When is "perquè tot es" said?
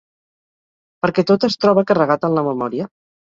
1.05-1.59